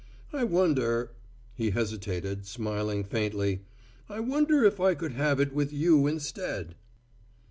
[0.33, 1.11] I wonder"
[1.53, 3.61] he hesitated, smiling faintly
[4.09, 6.73] "I wonder if I could have it with you instead."